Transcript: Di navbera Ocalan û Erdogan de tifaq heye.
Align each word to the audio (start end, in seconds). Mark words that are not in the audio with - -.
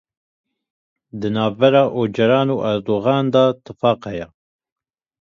Di 1.19 1.29
navbera 1.35 1.81
Ocalan 2.01 2.47
û 2.55 2.57
Erdogan 2.73 3.25
de 3.33 3.43
tifaq 3.65 3.99
heye. 4.09 4.27